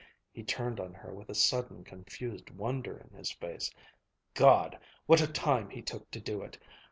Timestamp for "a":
1.29-1.35, 5.21-5.27